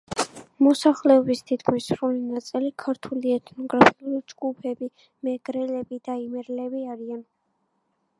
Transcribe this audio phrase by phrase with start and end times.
[0.67, 4.89] მოსახლეობის თითქმის სრული ნაწილი ქართული ეთნოგრაფიული ჯგუფები,
[5.29, 7.21] მეგრელები და იმერლები არიან.